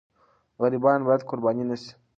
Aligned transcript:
غریبان 0.61 0.99
باید 1.07 1.27
قرباني 1.29 1.63
نه 1.69 1.75
سي. 1.81 1.91